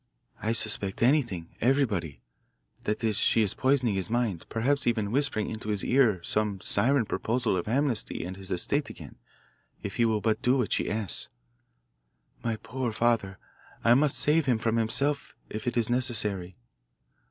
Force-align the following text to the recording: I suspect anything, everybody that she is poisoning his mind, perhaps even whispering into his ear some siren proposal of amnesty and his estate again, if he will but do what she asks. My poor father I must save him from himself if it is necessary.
I 0.41 0.53
suspect 0.53 1.03
anything, 1.03 1.49
everybody 1.61 2.21
that 2.85 3.03
she 3.15 3.43
is 3.43 3.53
poisoning 3.53 3.93
his 3.93 4.09
mind, 4.09 4.47
perhaps 4.49 4.87
even 4.87 5.11
whispering 5.11 5.47
into 5.47 5.69
his 5.69 5.83
ear 5.85 6.21
some 6.23 6.59
siren 6.59 7.05
proposal 7.05 7.55
of 7.55 7.67
amnesty 7.67 8.23
and 8.25 8.35
his 8.35 8.49
estate 8.49 8.89
again, 8.89 9.17
if 9.83 9.97
he 9.97 10.05
will 10.05 10.19
but 10.19 10.41
do 10.41 10.57
what 10.57 10.71
she 10.73 10.89
asks. 10.89 11.29
My 12.43 12.55
poor 12.55 12.91
father 12.91 13.37
I 13.83 13.93
must 13.93 14.17
save 14.17 14.47
him 14.47 14.57
from 14.57 14.77
himself 14.77 15.35
if 15.51 15.67
it 15.67 15.77
is 15.77 15.87
necessary. 15.87 16.55